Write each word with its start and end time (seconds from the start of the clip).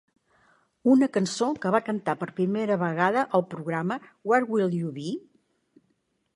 Una 0.93 1.09
cançó 1.17 1.49
que 1.65 1.73
va 1.75 1.81
cantar 1.89 2.15
per 2.23 2.29
primera 2.41 2.79
vegada 2.85 3.27
al 3.41 3.47
programa, 3.55 4.01
Where 4.33 4.51
Will 4.57 4.77
You 4.81 4.91
Be? 4.99 5.09